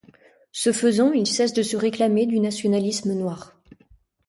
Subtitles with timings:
[0.51, 3.55] Ce faisant, ils cessent de se réclamer du nationalisme noir.